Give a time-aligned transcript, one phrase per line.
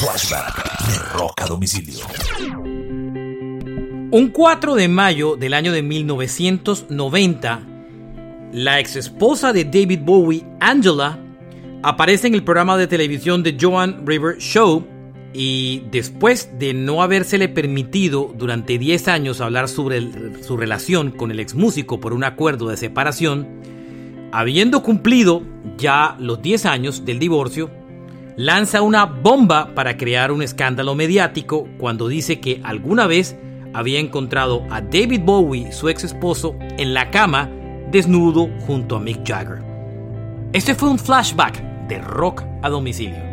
[0.00, 2.06] Flashback de Rock a Domicilio.
[4.12, 7.60] Un 4 de mayo del año de 1990,
[8.52, 11.18] la ex esposa de David Bowie, Angela,
[11.82, 14.86] aparece en el programa de televisión de Joan River Show
[15.34, 21.40] y después de no habérsele permitido durante 10 años hablar sobre su relación con el
[21.40, 23.48] ex músico por un acuerdo de separación,
[24.30, 25.42] habiendo cumplido
[25.76, 27.77] ya los 10 años del divorcio,
[28.38, 33.36] lanza una bomba para crear un escándalo mediático cuando dice que alguna vez
[33.74, 37.50] había encontrado a David Bowie, su ex esposo, en la cama,
[37.90, 39.58] desnudo junto a Mick Jagger.
[40.52, 43.27] Este fue un flashback de rock a domicilio.